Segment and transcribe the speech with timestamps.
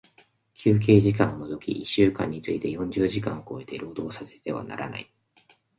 [0.55, 5.07] 休憩時間を除き一週間について四十時間を超えて、労働させてはならない。